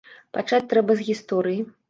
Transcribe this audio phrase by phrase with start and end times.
[0.37, 1.61] Пачаць трэба з гісторыі.